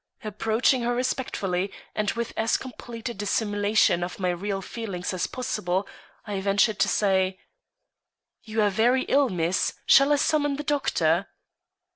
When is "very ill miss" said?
8.71-9.75